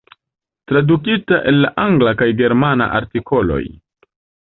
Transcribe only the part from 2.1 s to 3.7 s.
kaj germana artikoloj.